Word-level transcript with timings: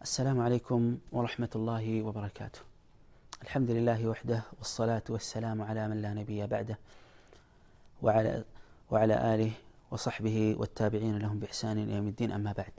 السلام 0.00 0.38
عليكم 0.40 0.80
ورحمة 1.12 1.52
الله 1.58 2.02
وبركاته 2.02 2.60
الحمد 3.44 3.70
لله 3.70 4.00
وحده 4.06 4.40
والصلاة 4.58 5.06
والسلام 5.08 5.58
على 5.62 5.82
من 5.88 5.98
لا 6.04 6.10
نبي 6.14 6.46
بعده 6.46 6.76
وعلى, 8.02 8.32
وعلى 8.90 9.16
آله 9.34 9.52
وصحبه 9.90 10.56
والتابعين 10.60 11.14
لهم 11.18 11.36
بإحسان 11.38 11.76
إلى 11.78 11.92
يوم 11.98 12.08
الدين 12.08 12.30
أما 12.32 12.52
بعد 12.60 12.74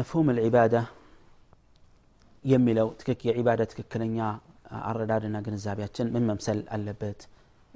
مفهوم 0.00 0.26
العبادة 0.34 0.82
የሚለው 2.44 2.88
ትክክ 3.00 3.20
የዒባዳ 3.28 3.60
ትክክለኛ 3.70 4.18
አረዳድና 4.88 5.36
ግንዛቤያችን 5.46 6.06
ምን 6.14 6.24
መምሰል 6.28 6.60
አለበት 6.74 7.20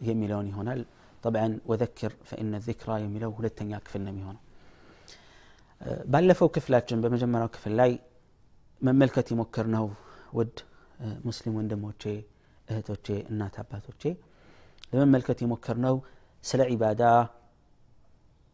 የሚለውን 0.09 0.47
ይሆናል 0.51 0.81
ጠብዓን 1.25 1.53
ወዘክር 1.71 2.13
ፈኢነ 2.29 2.61
ዚክራ 2.67 2.91
የሚለው 3.05 3.31
ሁለተኛ 3.39 3.71
ክፍል 3.87 4.03
ነው 4.05 4.13
የሚሆነው 4.13 4.43
ባለፈው 6.06 6.50
ክፍላችን 6.56 7.02
በመጀመሪያው 7.04 7.50
ክፍል 7.56 7.74
ላይ 7.80 7.92
መመልከት 8.82 9.28
የሞከርነው 9.32 9.86
ውድ 10.38 10.58
ሙስሊም 11.28 11.56
ወንድሞቼ 11.60 12.04
እህቶቼ 12.68 13.08
እናት 13.32 13.56
አባቶቼ 13.62 14.02
ለመመልከት 14.92 15.40
የሞከርነው 15.44 15.96
ስለ 16.44 16.62
ዒባዳ 16.72 17.04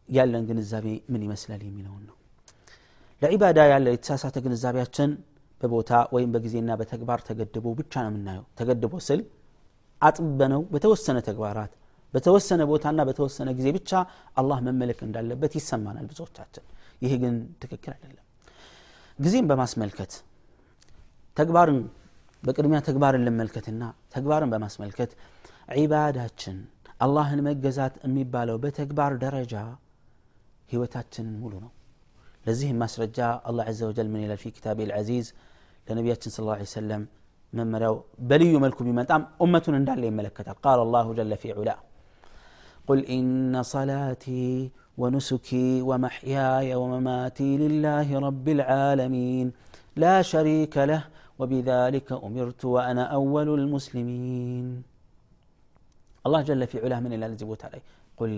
ያለን 0.08 0.44
ግንዛቤ 0.48 0.86
ምን 1.12 1.22
ይመስላል 1.26 1.62
የሚለውን 1.66 2.02
ነው። 2.08 2.16
ለዒባዳ 3.22 3.58
ያለ 3.72 3.86
የተሳሳተ 3.94 4.36
ግንዛቤያችን 4.44 5.10
በቦታ 5.60 5.92
ወይም 6.14 6.30
በጊዜና 6.34 6.70
በተግባር 6.80 7.20
ተገድቦ 7.28 7.66
ብቻ 7.78 7.92
ነው 8.04 8.10
የምናየው። 8.12 8.44
ተገድቦ 8.58 8.94
ስል 9.06 9.20
አጥበነው 10.02 10.62
በተወሰነ 10.72 11.18
ተግባራት 11.28 11.72
በተወሰነ 12.13 12.61
ቦታና 12.71 12.99
በተወሰነ 13.09 13.49
ጊዜ 13.57 13.67
ብቻ 13.77 13.91
አላህ 14.39 14.57
መመለክ 14.67 14.99
እንዳለበት 15.07 15.53
ይሰማናል 15.59 16.05
ብዙዎቻችን 16.11 16.63
ይህ 17.05 17.13
ግን 17.23 17.35
ትክክል 17.63 17.91
አይደለም 17.97 18.25
ጊዜም 19.19 19.47
በማስመልከት 19.51 20.11
ተግባርን 21.37 21.79
በቅድሚያ 22.43 22.79
ተግባርን 22.87 23.23
ልመልከትና 23.27 23.83
ተግባርን 24.15 24.49
በማስመልከት 24.53 25.11
ዒባዳችን 25.79 26.57
አላህን 27.05 27.41
መገዛት 27.47 27.93
የሚባለው 28.07 28.57
በተግባር 28.63 29.11
ደረጃ 29.23 29.53
ህይወታችን 30.69 31.27
ሙሉ 31.41 31.53
ነው 31.65 31.71
ለዚህም 32.45 32.77
ማስረጃ 32.83 33.19
አላህ 33.49 33.67
ዘ 33.77 33.87
ወጀል 33.89 34.07
ምን 34.13 34.21
ይላል 34.25 34.39
ፊ 34.43 34.51
ኪታብ 34.57 34.79
ልዓዚዝ 34.89 35.27
ለነቢያችን 35.87 36.33
ስ 36.35 36.45
ላ 36.47 36.57
ሰለም 36.73 37.03
መመሪያው 37.53 37.95
በልዩ 38.29 38.53
መልኩ 38.65 38.79
ቢመጣም 38.87 39.21
ኡመቱን 39.45 39.75
እንዳለ 39.79 40.03
ይመለከታል 40.09 40.57
ቃል 40.65 40.79
አላሁ 40.85 41.07
ጀለ 41.19 41.35
ፊ 41.43 41.53
ዑላ 41.55 41.71
قل 42.88 42.98
إن 43.04 43.62
صلاتي 43.62 44.70
ونسكي 44.98 45.82
ومحياي 45.82 46.74
ومماتي 46.74 47.50
لله 47.62 48.18
رب 48.18 48.46
العالمين 48.48 49.46
لا 49.96 50.22
شريك 50.22 50.74
له 50.78 51.02
وبذلك 51.38 52.08
أمرت 52.12 52.64
وأنا 52.64 53.02
أول 53.18 53.48
المسلمين. 53.60 54.66
الله 56.26 56.40
جل 56.48 56.66
في 56.66 56.76
علاه 56.84 57.00
من 57.00 57.12
إلى 57.12 57.26
الزبوت 57.26 57.64
عليه. 57.64 57.84
قل 58.18 58.32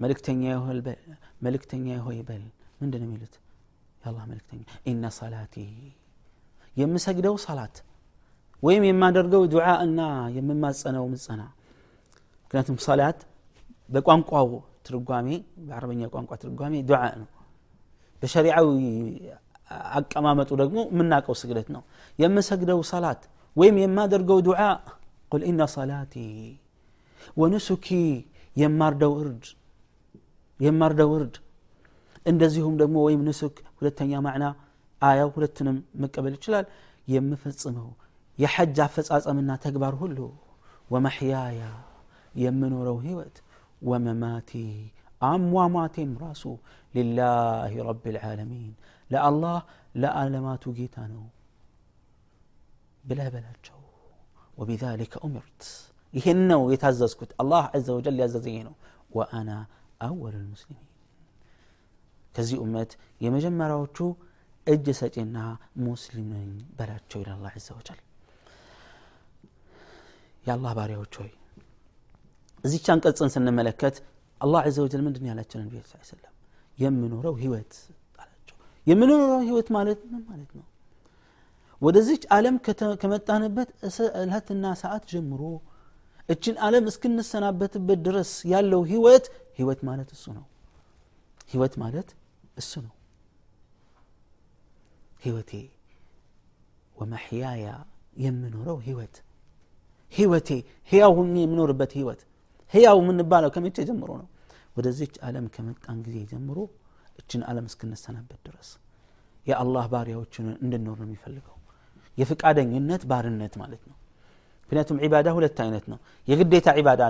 ملكتني 0.00 0.46
يهو 0.46 0.70
البل 0.70 0.96
ملكتني 1.42 1.90
يهو 1.90 2.10
يبل. 2.10 2.42
من 2.80 2.90
دون 2.90 3.02
ميلت 3.12 3.34
يا 4.02 4.10
الله 4.10 4.24
ملكتني 4.26 4.64
إن 4.88 5.10
صلاتي. 5.10 5.72
يمسجدوا 6.76 7.36
صلاة. 7.36 7.76
ويم 8.62 8.84
يما 8.84 9.10
درقوا 9.10 9.46
دعاءنا 9.46 10.28
يمما 10.36 10.72
صنوا 10.72 11.08
من 11.08 11.16
صنع 11.16 11.48
ምክንያቱም 12.51 12.77
ሰላት 12.87 13.19
በቋንቋው 13.89 14.49
ትርጓሜ 14.87 15.27
በአረበኛ 15.67 16.01
ቋንቋ 16.13 16.31
ትርጓሜ 16.43 16.73
ዱዓ 16.89 17.01
ነው 17.21 17.27
በሸሪዓዊ 18.23 18.69
አቀማመጡ 19.97 20.49
ደግሞ 20.61 20.77
የምናውቀው 20.91 21.35
ስግደት 21.41 21.67
ነው 21.75 21.81
የምሰግደው 22.19 22.79
ሰላት 22.91 23.21
ወይም 23.55 23.75
የማደርገው 23.83 24.39
ዱዓ 24.47 24.61
ቁል 25.31 25.43
ኢነ 25.49 25.61
ሰላቲ 25.75 26.15
ወኑሱኪ 27.41 27.87
የማርደው 28.55 29.13
እርድ 29.21 29.43
የማርደው 30.59 31.11
እርድ 31.17 31.35
እንደዚሁም 32.25 32.75
ደግሞ 32.81 32.97
ወይም 33.07 33.21
ንሱክ 33.27 33.57
ሁለተኛ 33.79 34.21
ማዕና 34.25 34.45
አያው 35.01 35.29
ሁለቱንም 35.35 35.77
መቀበል 36.03 36.33
ይችላል 36.37 36.65
የምፈጽመው 37.07 37.89
የሐጅ 38.37 38.77
አፈጻጸምና 38.85 39.51
ተግባር 39.65 39.93
ሁሉ 40.01 40.17
ወመሕያያ 40.89 41.61
የምኖረው 42.35 42.97
ህይወት 43.05 43.37
ወመማቲ 43.81 44.51
አሟሟቴም 45.21 46.11
ራሱ 46.23 46.43
ሊላህ 46.93 47.73
ረብ 47.87 48.03
ልዓለሚን 48.15 48.71
ለአላህ 49.09 49.57
ለዓለማቱ 50.01 50.73
ጌታ 50.79 50.97
ነው 51.13 51.25
ብለህ 53.03 53.27
በላቸው 53.33 53.79
ወቢዛሊከ 54.57 55.15
ኡምርት 55.27 55.61
ይህን 56.13 56.39
ነው 56.51 56.61
የታዘዝኩት 56.73 57.31
አላህ 57.41 57.63
ዘ 57.85 57.95
ወጀል 57.97 58.17
ያዘዘኝ 58.23 58.57
ነው 58.67 58.75
ወአና 59.17 59.49
አወል 60.07 60.35
ልሙስሊሚን 60.37 60.83
ከዚህ 62.35 62.57
ኡመት 62.63 62.91
የመጀመሪያዎቹ 63.25 63.97
እጅ 64.67 64.87
ሰጪና 64.99 65.37
ሙስሊም 65.85 66.29
ነኝ 66.35 66.49
በላቸው 66.77 67.19
ይላል 67.21 67.35
አላህ 67.39 67.53
ዘ 67.65 67.75
ወጀል 67.77 67.99
የአላህ 70.45 70.71
ባሪያዎች 70.77 71.13
ሆይ 71.21 71.31
እዚች 72.63 72.87
አንቀጽን 72.93 73.29
ስንመለከት 73.35 73.95
አላህ 74.41 74.63
ዘ 74.75 74.83
ወጀል 74.85 75.01
ምንድን 75.05 75.27
ያላቸው 75.29 75.59
ነቢ 75.61 75.75
ስ 75.91 76.09
ሰለም 76.11 76.33
የምኖረው 76.77 77.35
ህይወት 77.43 77.73
አላቸው 78.23 78.57
የምኖረው 78.87 79.39
ህይወት 79.47 79.69
ማለት 79.77 79.99
ምን 80.11 80.23
ማለት 80.31 80.51
ነው 80.59 80.65
ወደዚች 81.81 82.23
ዓለም 82.35 82.55
ከመጣንበት 83.01 83.69
እለትና 84.21 84.65
ሰዓት 84.83 85.03
ጀምሮ 85.11 85.41
እችን 86.29 86.55
ዓለም 86.67 86.85
እስክንሰናበትበት 86.91 87.99
ድረስ 88.07 88.31
ያለው 88.53 88.81
ህይወት 88.91 89.25
ህይወት 89.59 89.81
ማለት 89.89 90.09
እሱ 90.15 90.25
ነው 90.37 90.45
ህይወት 91.51 91.75
ማለት 91.83 92.09
እሱ 92.61 92.73
ነው 92.85 92.93
ህይወቴ 95.25 95.51
ወመሕያያ 96.95 97.67
የምኖረው 98.25 98.77
ህይወት 98.87 99.15
ህይወቴ 100.13 100.49
ህያው 100.91 101.11
ሁኜ 101.19 101.33
የምኖርበት 101.43 101.91
ህይወት 101.99 102.21
ህያው 102.74 102.98
የምንባለው 103.02 103.50
ከመቼ 103.54 103.76
ጀምሮ 103.88 104.10
ነው? 104.20 104.28
ወደዚች 104.76 105.14
ዓለም 105.26 105.46
ከመጣን 105.54 105.98
ጊዜ 106.06 106.18
ጀምሮ 106.30 106.58
እችን 107.18 107.40
ዓለም 107.50 107.66
እስክንሰናበት 107.70 108.40
ድረስ 108.46 108.68
የአላህ 109.46 109.84
ባሪያዎችን 109.92 110.46
እንድንኖር 110.56 110.96
ነው 111.00 111.06
የሚፈልገው። 111.08 111.56
የፍቃደኝነት 112.18 113.02
ባርነት 113.10 113.54
ማለት 113.62 113.82
ነው። 113.88 113.96
ምክንያቱም 114.62 114.98
ዒባዳ 115.04 115.28
ሁለት 115.36 115.58
አይነት 115.64 115.84
ነው። 115.92 115.98
የግዴታ 116.28 116.68
ዒባዳ 116.78 117.00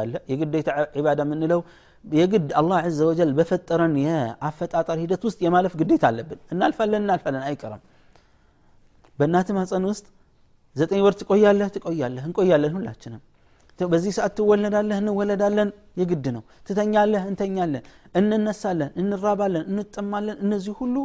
አለ። 0.00 0.14
የግዴታ 0.30 0.68
ዒባዳ 0.96 1.20
የምንለው 1.26 1.60
የግድ 2.04 2.48
አላህ 2.60 2.78
ዘ 2.96 3.06
ወጀል 3.08 3.30
በፈጠረን 3.38 3.94
የአፈጣጠር 4.02 4.98
ሂደት 5.02 5.22
ውስጥ 5.28 5.38
የማለፍ 5.46 5.72
ግዴታ 5.80 6.04
አለብን። 6.10 6.40
እናልፋለን 6.54 7.02
እናልፋለን 7.04 7.44
አይቀርም። 7.48 7.82
በእናት 9.18 9.48
ማፀን 9.56 9.84
ውስጥ 9.90 10.06
ዘጠኝ 10.76 11.00
ወር 11.04 11.14
ትቆያለህ? 11.20 11.68
ትቆያለህ። 11.76 12.24
እንቆያለን 12.28 12.72
ሁላችንም 12.76 13.22
በዚህ 13.78 14.12
ሰዓት 14.16 14.32
ትወለዳለህ? 14.38 14.96
እንወለዳለን። 15.02 15.68
የግድ 16.00 16.26
ነው። 16.36 16.42
ትተኛለህ? 16.66 17.22
እንተኛለን። 17.30 17.82
እንነሳለን 18.14 18.90
እንራባለን 19.02 19.64
እንጠማለን። 19.70 20.36
እነዚህ 20.44 20.74
ሁሉ 20.80 20.96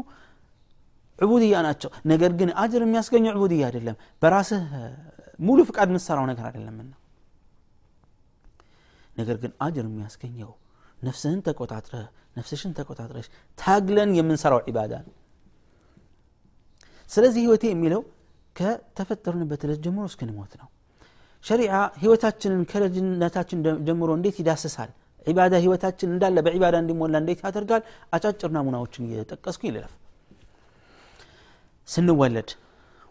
ዕቡድያ 1.19 1.55
ናቸው። 1.65 1.89
ነገር 2.11 2.31
ግን 2.39 2.49
አጅር 2.61 2.81
የሚያስገኘው 2.85 3.33
ዕቡድያ 3.37 3.63
አይደለም። 3.69 3.97
በራስህ 4.21 4.63
ሙሉ 5.39 5.59
ፍቃድ 5.69 5.89
የምትሰራው 5.91 6.25
ነገር 6.31 6.45
አይደለምና። 6.49 6.91
ነገር 9.17 9.37
ግን 9.43 9.51
አጅር 9.65 9.85
የሚያስገኘው 9.89 10.51
ነፍስህን 10.99 11.39
ተቆጣጥረ 11.47 11.95
ነፍስሽን 12.37 12.71
ተቆጣጥረሽ 12.77 13.27
ታግለን 13.57 14.09
የምንሰራው 14.17 14.59
ዒባዳ 14.67 14.93
ነው። 15.07 15.13
ስለዚህ 17.11 17.41
ህይወቴ 17.45 17.63
የሚለው 17.71 18.01
ከተፈጠርንበት 18.55 19.61
ዕለት 19.65 19.79
ጀምሮ 19.85 20.05
እስክንሞት 20.09 20.53
ነው 20.61 20.67
ሸሪዓ 21.45 21.73
ህይወታችንን 22.01 22.61
ከልጅነታችን 22.71 23.59
ጀምሮ 23.87 24.09
እንዴት 24.17 24.35
ይዳስሳል? 24.41 24.89
ዒባዳ 25.27 25.53
ህይወታችን 25.63 26.09
እንዳለ 26.13 26.37
በዒባዳ 26.45 26.75
እንዲሞላ 26.83 27.15
እንዴት 27.23 27.39
ያደርጋል? 27.45 27.81
አጫጭር 28.15 28.49
ናሙናዎችን 28.55 29.05
እየጠቀስኩ 29.07 29.61
ይልለፍ 29.69 29.93
ስንወለድ 31.87 32.49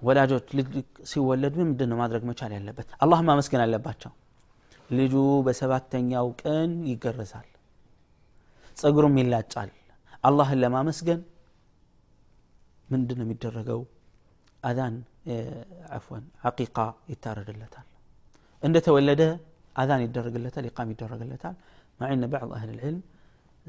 ወላጆች 0.03 0.47
ልጅ 0.59 0.69
ሲወለድ 1.11 1.55
ምንድን 1.61 1.89
ነው 1.91 1.97
ማድረግ 2.03 2.23
መቻል 2.31 2.53
ያለበት? 2.57 2.89
አላህ 3.03 3.19
ማመስገን 3.29 3.63
አለባቸው። 3.65 4.13
ልጁ 4.91 5.15
በሰባተኛው 5.47 6.29
ቀን 6.43 6.71
ይገረዛል። 6.91 7.49
ጸጉሩም 8.77 9.17
ይላጫል። 9.21 9.71
አላህን 10.25 10.59
ለማመስገን 10.63 11.21
ምንድን 12.89 13.19
ነው 13.21 13.27
የሚደረገው? 13.27 13.81
አዛን 14.63 14.95
አፍወን 15.97 16.25
አቂቃ 16.45 16.77
ይታረድለታል 17.13 17.87
عند 18.65 18.77
تولده 18.87 19.31
أذان 19.81 20.01
يدرق 20.07 20.35
لتال 20.45 20.65
لقام 20.67 20.91
يدرق 20.91 21.23
لتال 21.33 21.55
مع 22.01 22.07
أن 22.13 22.23
بعض 22.35 22.49
أهل 22.59 22.69
العلم 22.77 23.01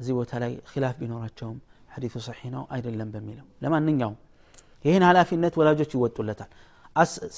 زي 0.04 0.12
وتالي 0.18 0.52
خلاف 0.72 0.94
بين 1.00 1.12
وراتهم 1.16 1.56
حديث 1.94 2.12
صحيح 2.28 2.52
أيضا 2.74 2.90
لم 3.00 3.10
بميلهم 3.14 3.48
لما 3.62 3.78
أن 3.78 3.86
ننجاهم 3.86 4.16
يهين 4.84 5.02
على 5.10 5.20
في 5.28 5.34
النت 5.38 5.54
ولا 5.58 5.72
جوتي 5.78 5.98
يودوا 5.98 6.24
لتال 6.28 6.48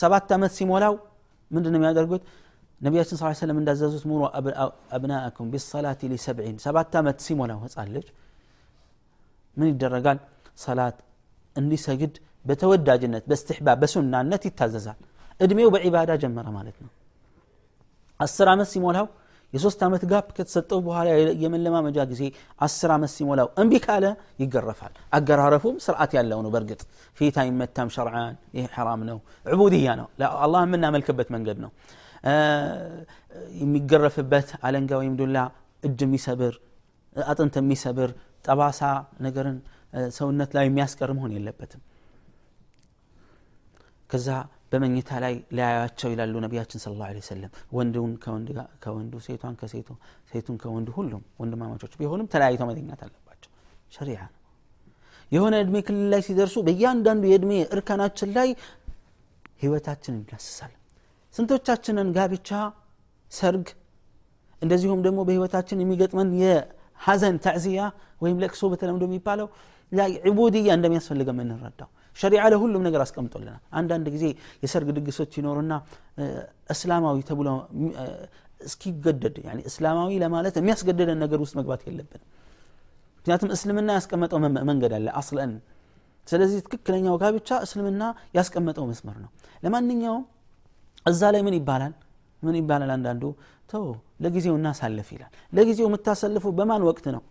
سبات 0.03 0.23
تمت 0.31 0.51
سيمولاو 0.59 0.95
من 1.53 1.63
دنم 1.65 1.85
يدرقوت 1.91 2.23
نبي 2.85 2.99
صلى 3.05 3.15
الله 3.17 3.27
عليه 3.31 3.43
وسلم 3.43 3.57
من 3.57 3.65
دزازوس 3.69 4.05
مورو 4.11 4.27
أبناءكم 4.97 5.45
بالصلاة 5.53 6.01
لسبعين 6.13 6.57
سبات 6.67 6.87
تمت 6.95 7.19
سيمولاو 7.27 7.59
هسألج 7.65 8.07
من 9.59 9.67
يدرقال 9.73 10.19
صلاة 10.67 10.97
اني 11.59 11.77
سجد 11.87 12.13
بتودى 12.49 12.95
جنة 13.03 13.23
باستحباب 13.29 13.77
بسنة 13.81 14.19
نتي 14.31 14.51
تززال 14.59 14.99
ادميو 15.43 15.69
بعبادة 15.75 16.15
جمرة 16.23 16.51
مالتنا 16.57 16.89
አስር 18.20 18.48
ዓመት 18.54 18.70
ሲሞላው 18.74 19.08
የሶስት 19.54 19.80
ዓመት 19.86 20.04
ጋፕ 20.12 20.28
ከተሰጠው 20.38 20.80
በኋላ 20.88 21.08
የመለማመጃ 21.44 21.98
ጊዜ 22.12 22.24
አስር 22.66 22.90
ዓመት 22.96 23.12
ሲሞላው 23.16 23.48
እምቢ 23.62 23.80
ካለ 23.86 24.06
ይገረፋል 24.42 24.94
አገራረፉም 25.18 25.78
ስርዓት 25.86 26.12
ያለው 26.18 26.40
ነው 26.46 26.52
በእርግጥ 26.56 26.82
ፊት 27.18 27.38
አይመታም 27.44 27.90
ሸርዓን 27.96 28.36
ይህ 28.58 28.68
ሐራም 28.76 29.04
ነው 29.10 29.18
ዕቡድያ 29.46 29.96
ነው 30.02 30.08
አላህ 30.46 30.62
የምናመልክበት 30.68 31.30
መንገድ 31.36 31.60
ነው 31.66 31.72
የሚገረፍበት 33.62 34.50
አለንጋ 34.68 34.92
ወይም 35.02 35.16
ዱላ 35.22 35.38
እጅ 35.84 36.00
የሚሰብር 36.08 36.54
አጥንት 37.16 37.56
የሚሰብር 37.62 38.10
ጠባሳ 38.46 38.82
ነገርን 39.26 39.58
ሰውነት 40.18 40.52
ላይ 40.58 40.66
የሚያስቀር 40.68 41.12
መሆን 41.18 41.32
የለበትም 41.36 41.82
ከዛ 44.10 44.28
በመኝታ 44.74 45.20
ላይ 45.24 45.36
ሊያያቸው 45.58 46.10
ይላሉ 46.14 46.34
ነቢያችን 46.46 46.82
ስለ 46.84 46.94
ላ 47.02 47.06
ሰለም 47.30 47.52
ወንዱን 47.78 48.12
ከወንዱ 48.84 49.14
ሴቷን 49.28 49.56
ከሴቱ 49.62 49.90
ሴቱን 50.32 50.58
ከወንዱ 50.64 50.90
ሁሉም 50.98 51.24
ወንድማማቾች 51.42 51.94
ቢሆንም 52.02 52.28
ተለያይተው 52.34 52.68
መተኛት 52.72 53.02
አለባቸው 53.06 53.52
ሸሪዓ 53.96 54.20
ነው 54.26 54.36
የሆነ 55.32 55.56
እድሜ 55.64 55.78
ክልል 55.88 56.06
ላይ 56.14 56.22
ሲደርሱ 56.28 56.58
በእያንዳንዱ 56.68 57.24
የእድሜ 57.32 57.54
እርከናችን 57.74 58.30
ላይ 58.38 58.50
ህይወታችን 59.64 60.14
ይዳስሳል 60.22 60.74
ስንቶቻችንን 61.34 62.08
ጋብቻ 62.18 62.50
ሰርግ 63.32 63.68
እንደዚሁም 64.62 65.02
ደግሞ 65.06 65.20
በህይወታችን 65.28 65.82
የሚገጥመን 65.84 66.30
የሀዘን 66.44 67.36
ታዕዚያ 67.46 67.82
ወይም 68.24 68.38
ለቅሶ 68.44 68.64
በተለምዶ 68.72 69.04
የሚባለው 69.10 69.48
ዕቡድያ 70.30 70.70
እንደሚያስፈልገ 70.78 71.30
የምንረዳው 71.36 71.90
ሸሪዓ 72.18 72.44
ለሁሉም 72.54 72.84
ነገር 72.88 73.02
አስቀምጦልናል 73.06 73.60
አንዳንድ 73.80 74.08
ጊዜ 74.16 74.26
የሰርግ 74.64 74.90
ድግሶች 74.98 75.34
ይኖሩና 75.40 75.74
እስላማዊ 76.74 77.18
ተብሎ 77.30 77.50
እስኪገደድ 78.62 79.36
እስላማዊ 79.70 80.14
ለማለት 80.24 80.56
የሚያስገደደን 80.60 81.20
ነገር 81.24 81.40
ውስጥ 81.46 81.56
መግባት 81.60 81.82
የለብንም 81.88 82.26
ምክንያቱም 83.20 83.52
እስልምና 83.56 83.90
ያስቀመጠው 83.98 84.40
መንገድ 84.70 84.94
አለ 84.98 85.08
አስለን 85.20 85.54
ስለዚህ 86.28 86.60
ትክክለኛው 86.66 87.16
ጋብቻ 87.22 87.50
እስልምና 87.66 88.04
ያስቀመጠው 88.38 88.86
መስመር 88.92 89.18
ነው 89.24 89.32
ለማንኛውም 89.64 90.24
እዛ 91.06 91.22
ላይ 91.36 91.42
ምን 91.48 91.56
ይባላል 91.60 91.94
ምን 92.44 92.56
ይባላል 92.60 92.92
አንዳንዱ 92.96 93.24
ተው 93.72 93.86
ለጊዜው 94.24 94.56
እናሳልፍ 94.60 95.08
ይላል 95.16 95.32
ለጊዜው 95.54 95.88
የምታሰልፈው 95.90 96.52
በማን 96.60 96.84
ወቅት 96.90 97.06
ነው 97.16 97.24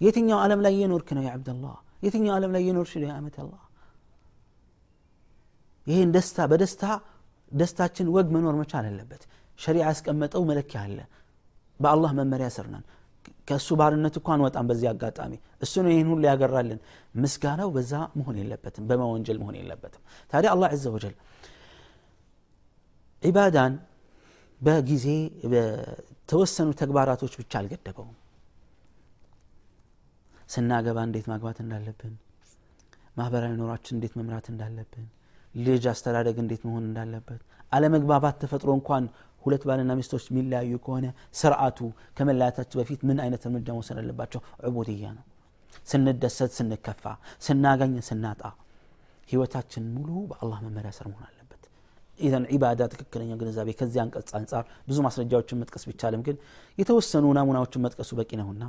የትኛው 0.00 0.38
ዓለም 0.44 0.60
ላይ 0.66 0.74
የኖርክ 0.82 1.08
ነው 1.16 1.24
የአብደላህ 1.26 1.74
የትኛው 2.06 2.32
ዓለም 2.36 2.52
ላይ 2.56 2.62
የኖርሽ 2.68 2.92
ነው 3.02 3.08
የአመት 3.10 3.36
አላህ 3.42 3.60
ይህን 5.87 6.09
ደስታ 6.15 6.37
በደስታ 6.51 6.83
ደስታችን 7.51 8.07
ወግ 8.15 8.27
መኖር 8.35 8.55
መቻል 8.61 8.85
አለበት። 8.89 9.23
ሸሪዓ 9.59 9.83
ያስቀመጠው 9.89 10.43
መለኪያ 10.49 10.79
አለ። 10.85 10.99
በአላህ 11.79 12.11
መመሪያ 12.19 12.47
ስር 12.55 12.67
ነን። 12.73 12.83
ከእሱ 13.47 13.67
ባርነት 13.79 14.15
እኳ 14.19 14.27
አንወጣም 14.35 14.65
በዚህ 14.69 14.87
አጋጣሚ። 14.91 15.33
እሱ 15.61 15.73
ነው 15.85 15.91
ይህን 15.93 16.07
ሁሉ 16.11 16.23
ያገራልን። 16.29 16.79
ምስጋናው 17.15 17.69
በዛ 17.75 17.91
መሆን 18.17 18.37
የለበትም 18.41 18.85
በመወንጀል 18.89 19.37
መሆን 19.41 19.55
የለበትም። 19.59 20.01
ታዲያ 20.33 20.49
አላህ 20.55 20.73
ዘ 20.77 20.91
ወጀል 20.95 21.15
ዒባዳን 23.23 23.73
በጊዜ 24.61 25.05
በተወሰኑ 25.51 26.69
ተግባራቶች 26.81 27.33
ብቻ 27.41 27.53
አልገደበውም። 27.61 28.15
ስናገባ 30.49 30.97
እንዴት 31.07 31.25
ማግባት 31.31 31.57
እንዳለብን 31.63 32.13
ማህበራዊ 33.17 33.53
ኖሯችን 33.59 33.95
እንዴት 33.97 34.13
መምራት 34.19 34.47
እንዳለብን 34.53 35.05
ልጅ 35.55 35.83
አስተዳደግ 35.91 36.37
እንዴት 36.43 36.61
መሆን 36.67 36.83
እንዳለበት 36.89 37.41
አለመግባባት 37.71 38.35
ተፈጥሮ 38.41 38.69
እንኳን 38.77 39.03
ሁለት 39.43 39.63
ባልና 39.67 39.91
ሚስቶች 39.99 40.25
የሚለያዩ 40.29 40.73
ከሆነ 40.85 41.05
ስርዓቱ 41.39 41.79
ከመለያታቸው 42.17 42.77
በፊት 42.81 43.01
ምን 43.07 43.17
አይነት 43.23 43.41
እርምጃ 43.47 43.67
መውሰድ 43.75 43.97
አለባቸው? 44.01 44.39
ዕቡድያ 44.67 45.05
ነው። 45.17 45.23
ስንደሰት 45.87 46.51
ስንከፋ 46.57 47.03
ስናገኝ 47.45 47.95
ስናጣ 48.07 48.41
ህይወታችን 49.29 49.83
ሙሉ 49.95 50.09
በአላህ 50.29 50.57
መመሪያ 50.65 50.91
ስር 50.97 51.07
መሆን 51.11 51.25
አለበት። 51.27 51.61
ኢዘን 52.19 52.43
ዒባዳ 52.53 52.81
ትክክለኛ 52.93 53.31
ግንዛቤ 53.39 53.69
ከዚህ 53.79 53.99
አንቀጽ 54.03 54.29
አንጻር 54.39 54.63
ብዙ 54.87 54.97
ማስረጃዎችን 55.07 55.59
መጥቀስ 55.61 55.83
ቢቻልም 55.89 56.21
ግን 56.27 56.37
የተወሰኑ 56.77 57.25
ናሙናዎችን 57.37 57.83
መጥቀሱ 57.85 58.11
በቂ 58.19 58.31
ነውና 58.41 58.63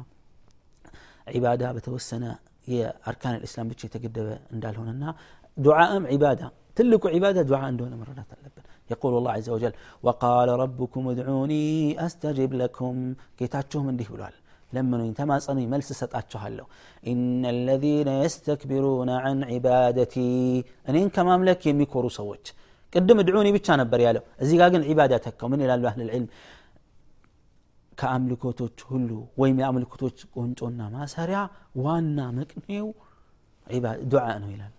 ዒባዳ 1.37 1.65
በተወሰነ 1.77 2.25
የአርካን 2.73 3.35
ልእስላም 3.37 3.69
ብቻ 3.73 3.81
የተገደበ 3.89 4.29
እንዳልሆነና 4.55 5.05
ዱዓእም 5.57 6.05
ዒባዳ 6.15 6.41
ትልቁ 6.78 7.04
ዒባዳ 7.16 7.38
ዱዓ 7.50 7.62
እንደሆነ 7.74 7.94
መረዳት 8.02 8.32
አለብን 8.36 8.66
يقول 8.94 9.14
الله 9.20 9.32
عز 9.40 9.50
وجل 9.56 9.74
وقال 10.06 10.50
ربكم 10.64 11.04
ادعوني 11.14 11.66
أستجب 12.06 12.52
لكم 12.62 12.96
ጌታችሁም 13.40 13.86
እንዲህ 13.92 14.08
ብሏል 14.14 14.36
ለምኑኝ 14.72 15.12
ተማጸኑኝ 15.20 15.66
መልስ 15.74 15.88
እሰጣችኋለሁ 15.96 16.66
ኢነ 17.12 17.44
الذين 17.58 18.10
يستكبرون 18.24 19.10
عن 19.24 19.38
عبادتي 19.52 20.34
እኔን 20.90 21.08
ከማምለክ 21.16 21.62
የሚኮሩ 21.70 22.06
ሰዎች 22.20 22.44
ቅድም 22.94 23.18
እድዑኒ 23.24 23.48
ብቻ 23.58 23.68
ነበር 23.82 24.00
ያለው 24.08 24.24
እዚህ 24.44 24.56
ጋር 24.62 24.70
ግን 24.74 24.84
ዒባዳ 24.90 25.14
ተካው 25.26 25.48
ምን 25.52 25.62
ይላሉ 25.66 25.84
አህል 25.92 26.02
ልዕልም 26.10 26.26
ከአምልኮቶች 28.00 28.78
ሁሉ 28.92 29.10
ወይም 29.42 29.58
የአምልኮቶች 29.62 30.18
ቁንጮና 30.36 30.82
ማሰሪያ 30.96 31.40
ዋና 31.86 32.20
መቅኔው 32.38 32.88
ዱዓ 34.12 34.26
ነው 34.44 34.50
ይላሉ 34.56 34.74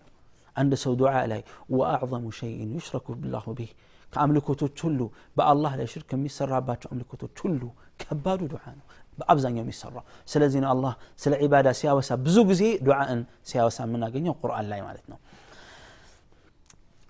عند 0.57 0.74
سو 0.83 0.94
دعاء 1.01 1.25
لي 1.31 1.42
وأعظم 1.69 2.24
شيء 2.42 2.59
يشرك 2.77 3.06
بالله 3.12 3.45
به. 3.59 3.69
كأملكو 4.13 4.54
تشلو. 4.59 5.07
بأ 5.38 5.51
الله 5.51 5.71
لا 5.80 5.86
شرك 5.94 6.12
ميسر 6.24 6.50
رابات 6.54 6.81
أملكو 6.92 7.15
تتلو 7.21 7.69
كبار 8.00 8.39
دعانه 8.54 8.83
بأبزان 9.18 9.57
يوم 9.57 9.69
يسر 9.69 9.95
سلزين 10.31 10.65
الله. 10.74 10.94
سل 11.24 11.33
عبادة 11.42 11.71
سياوسا. 11.80 12.15
بزوغزي 12.24 12.69
دعاء 12.88 13.09
سياوسا 13.50 13.83
منا 13.92 14.07
قنيا 14.13 14.33
قرآن 14.42 14.65
لا 14.69 14.75
يمالتنا. 14.81 15.18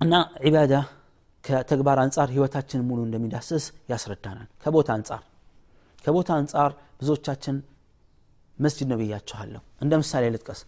أن 0.01 0.13
عبادة 0.45 0.81
كتقبار 1.43 1.98
أنصار 2.03 2.27
هي 2.33 2.39
وتاتشن 2.39 2.81
مولون 2.88 3.12
دمي 3.12 3.27
داسس 3.27 3.74
ياسر 3.89 4.12
التانان 4.12 4.48
كبوت 4.63 4.89
أنصار. 4.89 5.24
كبوت 6.03 6.31
أنصار 6.31 6.71
بزوغ 7.00 7.15
تاتشن 7.25 7.57
مسجد 8.60 8.88
نبي 8.91 9.10
ياتشو 9.10 9.38
هلو. 9.38 9.60
عندما 9.81 10.01
سالي 10.01 10.29
لتكسر 10.29 10.65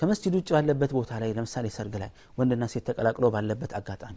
ከመስጅድ 0.00 0.34
ውጭ 0.38 0.48
ባለበት 0.56 0.90
ቦታ 0.96 1.12
ላይ 1.22 1.30
ለምሳሌ 1.38 1.66
ሰርግ 1.76 1.94
ላይ 2.02 2.10
ወንድና 2.38 2.64
ሴት 2.72 2.84
ተቀላቅሎ 2.88 3.24
ባለበት 3.34 3.72
አጋጣሚ 3.78 4.16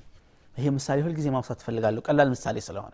ይሄ 0.54 0.68
ምሳሌ 0.76 0.98
ሁልጊዜ 1.06 1.28
ማውሳት 1.36 1.58
ትፈልጋለሁ 1.62 2.02
ቀላል 2.08 2.30
ምሳሌ 2.34 2.58
ስለሆነ 2.68 2.94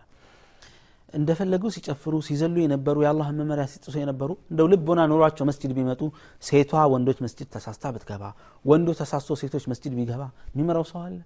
እንደፈለጉ 1.14 1.64
ሲጨፍሩ 1.74 2.14
ሲዘሉ 2.26 2.56
የነበሩ 2.62 2.96
የአላህ 3.04 3.28
መመሪያ 3.36 3.64
ሲጥሱ 3.72 3.94
የነበሩ 4.00 4.30
እንደው 4.50 4.66
ልቦና 4.72 5.00
ኑሯቸው 5.12 5.44
መስጅድ 5.50 5.70
ቢመጡ 5.76 6.00
ሴቷ 6.42 6.82
ወንዶች 6.94 7.18
መስጅድ 7.24 7.48
ተሳስታ 7.54 7.92
ብትገባ 7.94 8.24
ወንዶ 8.64 8.88
ተሳስቶ 9.00 9.36
ሴቶች 9.42 9.64
መስጅድ 9.72 9.92
ቢገባ 9.98 10.22
የሚመራው 10.50 10.84
ሰው 10.90 11.00
አለ? 11.04 11.16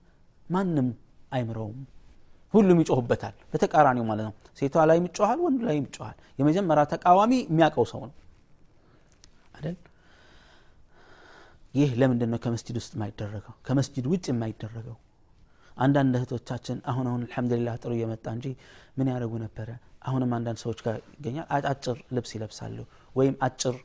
ማንም 0.46 0.88
አይምረውም። 1.32 1.80
ሁሉም 2.54 2.78
ይጮሁበታል። 2.82 3.34
በተቃራኒው 3.52 4.04
ማለት 4.10 4.24
ነው። 4.28 4.34
ሴቷ 4.58 4.74
ላይ 4.88 4.98
ይጮሃል 5.02 5.38
ወንዱ 5.46 5.60
ላይ 5.68 5.76
ይጮሃል። 5.80 6.16
የመጀመሪያ 6.38 6.84
ተቃዋሚ 6.92 7.32
የሚያውቀው 7.44 7.86
ሰው 7.92 8.00
ነው። 8.02 8.14
አይደል 9.56 9.76
ይህ 11.74 11.90
ለምንድን 12.00 12.30
ነው 12.32 12.38
ከመስጅድ 12.44 12.76
ውስጥ 12.80 12.92
የማይደረገው? 12.96 13.54
ከመስጅድ 13.66 14.04
ውጭ 14.12 14.24
የማይደረገው? 14.32 14.96
አንዳንድ 15.76 16.14
እህቶቻችን 16.18 16.78
አሁን 16.90 17.06
አሁን 17.10 17.22
አልሐምዱሊላህ 17.24 17.76
ጥሩ 17.82 17.92
እየመጣ 17.96 18.26
እንጂ 18.36 18.46
ምን 18.98 19.06
ያደረጉ 19.12 19.32
ነበረ? 19.44 19.68
አሁንም 20.02 20.30
አንዳንድ 20.36 20.58
ሰዎች 20.64 20.78
ጋር 20.86 20.96
ይገኛል። 21.16 21.46
አጭር 21.70 21.98
ልብስ 22.16 22.30
ይለብሳሉ 22.36 22.76
ወይም 23.14 23.34
አጭር 23.46 23.76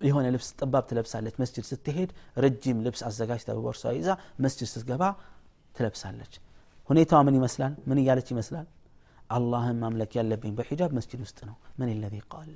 የሆነ 0.00 0.26
ልብስ 0.34 0.48
ጠባብ 0.60 0.84
ትለብሳለች። 0.90 1.36
መስጅድ 1.42 1.64
ስትሄድ 1.70 2.10
ረጅም 2.44 2.78
ልብስ 2.86 3.02
አዘጋጅታ 3.08 3.48
በቦርሷ 3.56 3.92
ይዛ 3.98 4.08
መስጅድ 4.44 4.68
ስትገባ 4.72 5.02
ትለብሳለች። 5.74 6.32
ሁኔታዋ 6.88 7.20
ምን 7.26 7.36
ይመስላል? 7.38 7.72
ምን 7.88 8.00
እያለች 8.02 8.28
ይመስላል? 8.34 8.66
አላህን 9.30 9.78
ማምለክ 9.82 10.10
ያለብኝ 10.18 10.52
በሒጃብ 10.58 10.90
መስጅድ 10.98 11.20
ውስጥ 11.24 11.38
ነው። 11.48 11.56
ምን 11.78 11.88
ለዚ 12.02 12.16
ቃል 12.32 12.50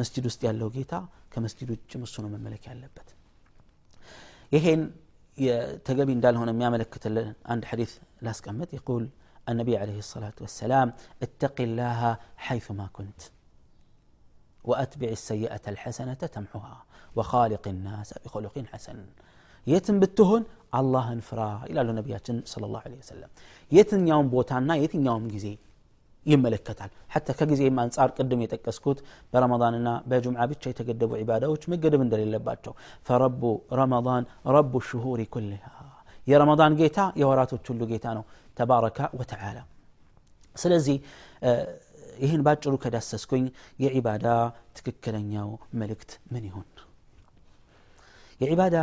መስጅድ 0.00 0.24
ውስጥ 0.30 0.40
ያለው 0.48 0.68
ጌታ 0.76 0.94
ከመስጅድ 1.32 1.68
ውጭ 1.74 1.92
እሱ 2.08 2.14
ነው 2.24 2.30
መመለክ 2.34 2.64
ያለበት 2.70 3.08
ይሄን 4.56 4.82
ተገቢ 5.88 6.08
እንዳልሆነ 6.16 6.48
የሚያመለክትልን 6.54 7.28
አንድ 7.52 7.62
ሐዲስ 7.72 7.92
ላስቀምጥ 8.28 8.70
ይቁል 8.78 9.04
النبي 9.50 9.74
عليه 9.82 9.98
الصلاة 9.98 10.38
والسلام 10.44 10.88
اتق 11.24 11.56
الله 11.68 12.00
حيثما 12.46 12.86
كنت 12.96 13.20
وأتبع 14.64 15.08
السيئة 15.18 15.64
الحسنة 15.72 16.20
تمحها 16.36 16.78
وخالق 17.16 17.64
الناس 17.74 18.08
بخلق 18.24 18.54
حسن 18.72 18.98
የትም 19.66 19.96
ብትሆን 20.02 20.42
አላህን 20.78 21.20
ፍራ 21.26 21.40
ይላሉ 21.70 21.88
ነቢያችን 21.98 22.36
ስለ 22.52 22.62
ላሁ 22.72 22.84
ለ 22.92 22.94
ወሰለም 23.00 23.30
የትኛውም 23.72 24.28
ቦታና 24.32 24.70
የትኛውም 24.82 25.26
ጊዜ 25.34 25.46
ይመለከታል 26.26 26.90
ሐታ 27.14 27.28
ከጊዜም 27.38 27.78
አንጻር 27.82 28.10
ቅድም 28.16 28.42
የጠቀስኩት 28.44 28.98
በረመዳንና 29.32 29.88
በጁምዓ 30.10 30.44
ብቻ 30.52 30.70
የተገደቡ 30.72 31.10
ዒባዳዎች 31.22 31.62
መገደብ 31.72 32.02
እንደሌለባቸው 32.04 32.74
ፈረቡ 33.08 33.42
ረመዳን 33.78 34.24
ረቡ 34.56 34.82
ሽሁሪ 34.88 35.22
ኩልሃ 35.34 35.64
የረመዳን 36.26 36.74
ጌታ 36.80 36.98
የወራቶች 37.20 37.64
ሁሉ 37.72 37.82
ጌታ 37.92 38.06
ነው 38.18 38.24
ተባረከ 38.56 39.08
ወተዓላ 39.20 39.58
ስለዚህ 40.56 40.96
ይህን 42.22 42.42
ባጭሩ 42.46 42.74
ከዳሰስኩኝ 42.82 43.44
የዒባዳ 43.84 44.26
ትክክለኛው 44.78 45.48
መልእክት 45.80 46.10
ምን 46.32 46.44
ይሆን 46.50 46.68
የዒባዳ 48.40 48.76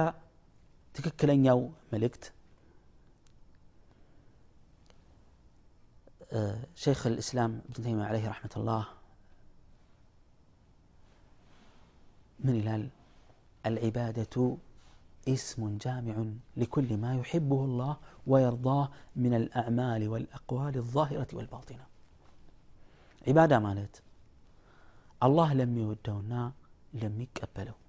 ትክክለኛው 0.95 1.59
መልእክት 1.93 2.23
شيخ 6.75 7.07
الإسلام 7.07 7.61
ابن 7.69 7.83
تيمية 7.83 8.05
عليه 8.05 8.29
رحمة 8.29 8.53
الله 8.57 8.87
من 12.39 12.49
الهلال 12.49 12.89
العبادة 13.65 14.57
اسم 15.27 15.77
جامع 15.77 16.25
لكل 16.57 16.97
ما 16.97 17.15
يحبه 17.15 17.65
الله 17.65 17.97
ويرضاه 18.27 18.89
من 19.15 19.33
الأعمال 19.33 20.09
والأقوال 20.09 20.75
الظاهرة 20.77 21.27
والباطنة 21.33 21.85
عبادة 23.27 23.59
مالت 23.59 24.01
الله 25.23 25.53
لم 25.53 25.77
يودونا 25.77 26.51
لم 26.93 27.21
يقبلوا 27.21 27.79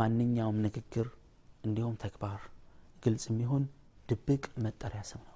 ማንኛውም 0.00 0.58
ንግግር 0.66 1.06
እንዲሁም 1.66 1.94
ተግባር 2.04 2.40
ግልጽ 3.04 3.24
የሚሆን 3.30 3.64
ድብቅ 4.10 4.44
መጠሪያ 4.64 5.00
ስም 5.10 5.22
ነው 5.28 5.35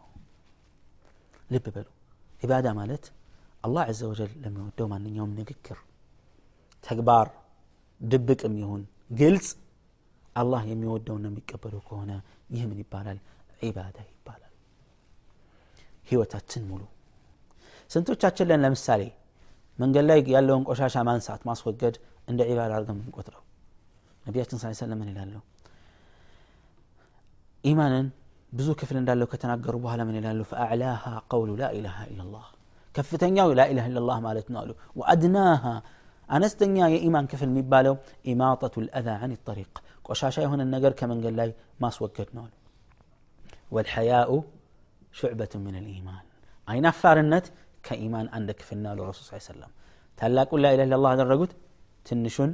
ልብ 1.51 1.65
በሉ። 1.75 1.87
ዒባዳ 2.41 2.67
ማለት 2.79 3.03
አላህ 3.63 3.85
ዘ 3.97 4.07
ወጀል 4.11 4.31
ለሚወደው 4.43 4.87
ማንኛውም 4.91 5.33
ንግግር 5.39 5.79
ተግባር 6.83 7.27
ድብቅም 8.01 8.55
ይሁን 8.61 8.81
ግልጽ 9.19 9.47
አላህ 10.35 10.61
የሚወደውና 10.69 11.25
የሚቀበለው 11.29 11.81
ከሆነ 11.87 12.11
ይህ 12.53 12.63
ምን 12.69 12.77
ይባላል? 12.83 13.17
ዒባዳ 13.61 13.97
ይባላል። 14.09 14.53
ህይወታችን 16.07 16.63
ሙሉ። 16.69 16.81
ስንቶቻችን 17.91 18.47
ለን 18.49 18.61
ለምሳሌ 18.65 19.01
መንገድ 19.79 20.05
ላይ 20.09 20.19
ያለውን 20.35 20.63
ቆሻሻ 20.69 20.95
ማንሳት 21.07 21.41
ማስወገድ 21.49 21.95
እንደ 22.27 22.39
ዒባዳ 22.49 22.71
አድርገን 22.77 22.97
የምንቆጥረው። 22.97 23.43
ነቢያችን 24.25 24.59
ስ 24.59 24.73
ሰለም 24.81 24.99
ምን 25.01 25.09
ይላሉ? 25.11 25.35
ኢማንን 27.63 28.07
ብዙ 28.52 28.68
ክፍል 28.80 28.96
እንዳለው 29.00 29.26
ከተናገሩ 29.32 29.74
በኋላ 29.84 30.02
ምን 30.08 30.16
ይላሉ 30.18 30.40
ፈአዕላሃ 30.50 31.02
ቀውሉ 31.30 31.50
ላኢላሃ 31.60 31.98
ኢላላህ 32.12 32.44
ከፍተኛው 32.94 33.48
ላኢላሃ 33.58 33.86
ኢላላህ 33.90 34.18
ማለት 34.26 34.46
ነው 34.52 34.58
አሉ 34.62 34.70
ወአድናሃ 35.00 35.64
አነስተኛ 36.28 36.76
የኢማን 36.94 37.26
ክፍል 37.32 37.48
የሚባለው 37.52 37.94
ኢማጠቱ 38.32 38.74
ልአዛ 38.86 39.08
አን 39.24 39.32
ጠሪቅ 39.48 39.74
ቆሻሻ 40.06 40.36
የሆነ 40.44 40.62
ነገር 40.74 40.92
ከመንገድ 41.00 41.34
ላይ 41.40 41.50
ማስወገድ 41.84 42.30
ነው 42.36 42.42
አሉ 42.46 42.52
ወልሐያኡ 43.76 44.30
ሹዕበቱ 45.14 45.54
ምን 45.64 45.76
ልኢማን 45.86 46.24
አይናፋርነት 46.68 47.46
ከኢማን 47.86 48.26
አንድ 48.36 48.48
ክፍል 48.60 48.78
ነው 48.84 48.90
አሉ 48.92 49.00
ረሱል 49.10 49.26
ስ 49.30 49.48
ሰለም 49.50 49.72
ታላቁን 50.18 50.60
ላኢላሃ 50.64 50.86
ኢላላህ 50.88 51.10
አደረጉት 51.16 51.52
ትንሹን 52.06 52.52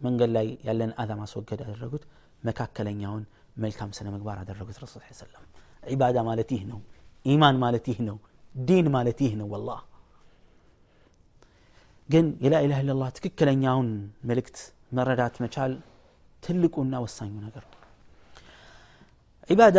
መንገድ 0.00 0.30
ላይ 0.36 0.46
ያለን 0.68 0.92
አዛ 1.02 1.10
ማስወገድ 1.22 1.60
አደረጉት 1.66 2.04
መካከለኛውን 2.42 3.22
መልካም 3.58 3.90
ስነ 3.96 4.06
ምግባር 4.14 4.36
አደረጉት 4.42 4.78
ረሱ 4.84 4.94
ሰለም 5.20 5.44
ዒባዳ 5.92 6.18
ማለት 6.28 6.50
ይህ 6.56 6.62
ነው 6.70 6.78
ኢማን 7.26 7.56
ማለት 7.64 7.84
ይህ 7.90 7.98
ነው 8.08 8.16
ዲን 8.54 8.86
ማለት 8.94 9.18
ይህ 9.24 9.32
ነው 9.40 9.46
ወላህ 9.54 9.80
ግን 12.08 12.26
የላኢላህ 12.44 12.78
ኢላላህ 12.84 13.08
ትክክለኛውን 13.16 13.88
መልእክት 14.30 14.56
መረዳት 14.96 15.36
መቻል 15.44 15.72
ትልቁና 16.42 16.94
ወሳኙ 17.04 17.34
ነገር 17.46 17.64
ነው 17.64 17.80
ዒባዳ 19.50 19.78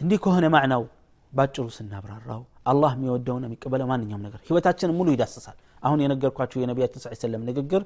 እንዲህ 0.00 0.18
ከሆነ 0.24 0.46
ማዕናው 0.54 0.84
ባጭሩ 1.32 1.66
ስናብራራው 1.76 2.40
አላህ 2.70 2.90
የሚወደውን 2.96 3.44
የሚቀበለው 3.46 3.86
ማንኛውም 3.90 4.22
ነገር 4.26 4.40
ህይወታችንን 4.48 4.94
ሙሉ 4.98 5.08
ይዳስሳል 5.14 5.56
አሁን 5.82 6.00
የነገርኳቸው 6.04 6.58
የነቢያችን 6.62 7.02
ስ 7.04 7.20
ሰለም 7.22 7.44
ንግግር 7.48 7.82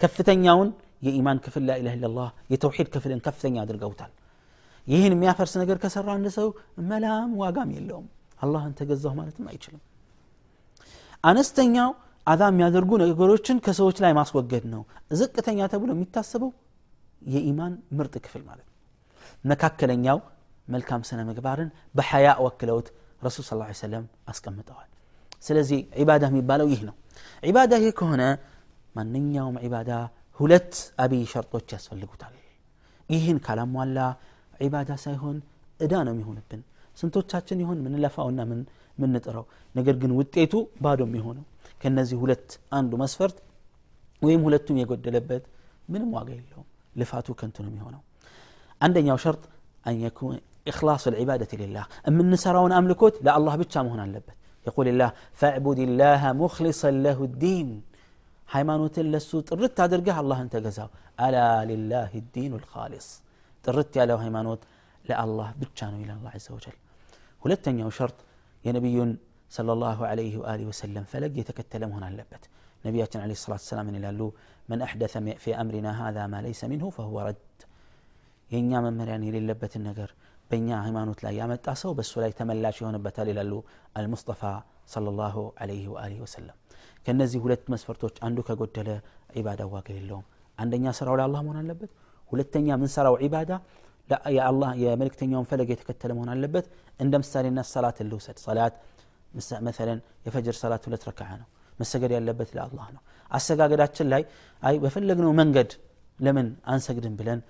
ከፍተኛውን 0.00 0.68
የኢማን 1.06 1.38
ክፍል 1.44 1.62
ላኢላህ 1.68 1.94
ኢላላህ 1.98 2.28
የተውሒድ 2.52 2.88
ክፍልን 2.94 3.20
ከፍተኛ 3.26 3.56
አድርገውታል 3.64 4.12
ይህን 4.86 5.12
የሚያፈርስ 5.14 5.54
ነገር 5.62 5.76
ከሰራ 5.82 6.08
አንድ 6.16 6.28
ሰው 6.36 6.48
መላም 6.90 7.30
ዋጋም 7.42 7.70
የለውም 7.76 8.06
አላህን 8.40 8.72
ተገዛሁ 8.78 9.12
ማለትም 9.18 9.46
አይችልም 9.52 9.82
አነስተኛው 11.24 11.90
አዛ 12.26 12.42
የሚያደርጉ 12.50 12.90
ነገሮችን 13.02 13.58
ከሰዎች 13.66 13.96
ላይ 14.04 14.12
ማስወገድ 14.18 14.64
ነው 14.74 14.82
ዝቅተኛ 15.20 15.68
ተብሎ 15.72 15.90
የሚታሰበው 15.96 16.50
የኢማን 17.32 17.72
ምርጥ 17.98 18.14
ክፍል 18.24 18.42
ማለት 18.48 18.66
ነው 18.66 18.76
መካከለኛው 19.44 20.18
መልካም 20.68 21.02
ስነ 21.08 21.20
ምግባርን 21.28 21.68
በሐያ 21.98 22.28
ወክለውት 22.46 22.88
ረሱል 23.26 23.44
ስ 23.48 23.80
ሰለም 23.82 24.04
አስቀምጠዋል 24.32 24.88
ስለዚህ 25.46 25.78
ዒባዳ 26.02 26.24
የሚባለው 26.30 26.66
ይህ 26.72 26.80
ነው 26.88 26.94
ዒባዳ 27.42 27.72
ይህ 27.84 27.92
ከሆነ 28.00 28.22
ማንኛውም 28.94 29.56
ዒባዳ 29.66 29.90
ሁለት 30.40 30.74
አብይ 31.04 31.22
ሸርጦች 31.32 31.68
ያስፈልጉታል 31.76 32.34
ይህን 33.10 33.38
ካላሟላ 33.46 33.98
ዒባዳ 34.64 34.90
ሳይሆን 35.04 35.36
እዳ 35.84 35.92
ነው 36.06 36.12
የሚሆንብን 36.14 36.62
ስንቶቻችን 37.00 37.58
ይሆን 37.62 37.78
ምንለፋውና 37.84 38.40
ምንጥረው 39.02 39.44
ነገር 39.78 39.94
ግን 40.02 40.12
ውጤቱ 40.18 40.54
ባዶ 40.84 41.00
የሚሆነው 41.08 41.44
ከነዚህ 41.82 42.18
ሁለት 42.22 42.48
አንዱ 42.78 42.92
መስፈርት 43.02 43.36
ወይም 44.22 44.42
ሁለቱም 44.46 44.78
የጎደለበት 44.80 45.44
ምንም 45.92 46.10
ዋጋ 46.18 46.28
የለውም 46.38 46.66
ልፋቱ 47.00 47.28
ከንቱ 47.40 47.56
ነው 47.64 47.70
የሚሆነው 47.72 48.02
አንደኛው 48.80 49.18
ሸርጥ 49.24 49.44
አን 49.88 49.98
የኩን 50.06 50.38
إخلاص 50.72 51.02
العبادة 51.12 51.52
لله 51.62 51.84
من 52.16 52.26
نسرون 52.32 52.72
أملكوت 52.80 53.14
لا 53.26 53.32
الله 53.38 53.54
بتشا 53.60 53.80
مهنا 53.86 54.06
لبت 54.14 54.36
يقول 54.66 54.86
الله 54.92 55.10
فاعبد 55.40 55.78
الله 55.88 56.22
مخلصا 56.42 56.90
له 57.06 57.18
الدين 57.30 57.68
ሃይማኖትን 58.54 59.06
ለሱ 59.14 59.30
ጥርት 59.48 59.76
አድርገህ 59.84 60.16
አላህን 60.20 60.48
ተገዛው 60.54 60.88
አላ 61.24 61.36
ሊላህ 61.70 62.12
ዲኑ 62.34 62.52
ልካሊስ 62.62 63.06
ጥርት 63.64 63.92
ያለው 64.00 64.18
ሃይማኖት 64.24 64.62
ለአላህ 65.08 65.48
ብቻ 65.62 65.78
ነው 65.92 65.98
ይላል 66.04 66.20
አላ 66.22 66.38
ዘ 66.44 66.48
ወጀል 66.56 66.76
ሁለተኛው 67.44 67.90
ሸርጥ 67.98 68.18
የነቢዩን 68.68 69.12
صلى 69.56 69.72
الله 69.76 69.98
عليه 70.10 70.34
وآله 70.40 70.64
وسلم 70.70 71.04
فلق 71.12 71.32
يتكتل 71.40 71.82
مهن 71.90 72.04
اللبت 72.10 72.42
نبياتنا 72.86 73.20
عليه 73.24 73.36
الصلاة 73.38 73.60
والسلام 73.62 73.86
من 73.88 73.96
لالو 74.04 74.28
من 74.70 74.78
أحدث 74.86 75.12
في 75.42 75.50
أمرنا 75.62 75.90
هذا 76.02 76.22
ما 76.32 76.38
ليس 76.46 76.60
منه 76.72 76.86
فهو 76.96 77.16
رد 77.28 77.58
ينيا 78.54 78.78
من 78.84 78.92
مرياني 79.00 79.28
للبت 79.34 79.72
النقر 79.78 80.10
بينيا 80.50 80.76
هيمانوت 80.84 81.18
لا 81.24 81.30
يامت 81.38 81.64
أسو 81.74 81.90
بس 81.98 82.10
ولا 82.16 82.26
يتملاش 82.32 82.76
يهون 82.82 82.96
بتالي 83.06 83.32
لالو 83.38 83.58
المصطفى 84.00 84.54
صلى 84.94 85.08
الله 85.12 85.36
عليه 85.62 85.84
وآله 85.94 86.18
وسلم 86.26 86.56
ከነዚህ 87.06 87.40
ሁለት 87.44 87.62
መስፈርቶች 87.72 88.16
አንዱ 88.26 88.38
ከጎደለ 88.48 88.88
ዒባዳ 89.38 89.60
ዋጋ 89.74 89.88
የለውም 89.98 90.24
አንደኛ 90.62 90.84
ስራው 90.98 91.14
ለአላህ 91.18 91.40
መሆን 91.46 91.58
አለበት 91.60 91.90
ሁለተኛ 92.30 92.76
ምንሰራው 92.80 93.14
ዒባዳ 93.24 93.52
የአላህ 94.36 94.70
የመልክተኛውን 94.82 95.46
ፈለግ 95.50 95.68
የተከተለ 95.72 96.10
መሆን 96.16 96.30
አለበት 96.34 96.66
እንደ 97.00 97.14
ምሳሌና 97.22 97.60
ሰላት 97.72 97.98
ልውሰድ 98.10 98.38
ሰላት 98.44 98.74
መሰለን 99.66 99.98
የፈጅር 100.26 100.54
ሰላት 100.62 100.84
ሁለት 100.88 101.04
ረክዓ 101.10 101.28
ነው 101.40 101.48
መሰገድ 101.78 102.12
ያለበት 102.16 102.50
ለአላህ 102.56 102.86
ነው 102.94 103.02
አሰጋገዳችን 103.30 104.06
ላይ 104.12 104.22
አይ 104.62 104.76
በፈለግነው 104.84 105.32
መንገድ 105.40 105.70
ለምን 106.18 106.48
አንሰግድም 106.72 107.14
ብለን 107.20 107.40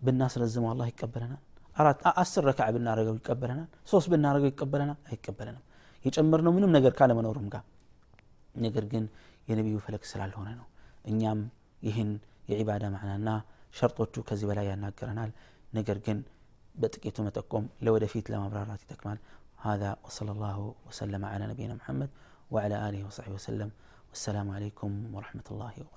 ብናስረዝመው 0.00 0.68
አላህ 0.72 0.86
ይቀበለናል 0.92 1.40
አራት 1.76 2.00
አስር 2.22 2.42
ረክዓ 2.50 2.66
ብናረገው 2.74 3.14
ይቀበለናል 3.20 3.68
ሶስት 3.92 4.08
ብናረገው 4.12 4.48
ይቀበለናል 4.52 4.98
አይቀበለንም 5.10 5.62
የጨመርነው 6.04 6.52
ምንም 6.56 6.70
ነገር 6.76 6.92
ካለመኖሩም 6.98 7.46
ጋር 7.54 7.64
ነገር 8.56 8.84
ግን 8.92 9.04
የነቢዩ 9.48 9.76
ፈለግ 9.84 10.02
ስላልሆነ 10.10 10.48
ነው 10.58 10.66
እኛም 11.10 11.40
ይህን 11.82 12.10
የዒባዳ 12.50 12.84
ማዕናና 12.94 13.28
ሸርጦቹ 13.78 14.14
ከዚህ 14.28 14.46
በላይ 14.50 14.66
ያናገረናል 14.72 15.30
ነገር 15.78 15.98
ግን 16.06 16.18
በጥቂቱ 16.74 17.16
መጠቆም 17.28 17.64
ለወደፊት 17.86 18.26
ለማብራራት 18.32 18.82
ይጠቅማል 18.84 19.18
هذا 19.62 19.96
وصلى 20.04 20.30
الله 20.30 20.74
وسلم 20.88 21.24
على 21.24 21.46
نبينا 21.46 21.74
محمد 21.74 22.10
وعلى 22.50 22.88
آله 22.88 23.06
وصحبه 23.06 23.34
وسلم 23.34 23.70
والسلام 24.10 24.50
عليكم 24.50 25.14
ورحمة 25.14 25.44
الله 25.50 25.74
وبركاته 25.78 25.95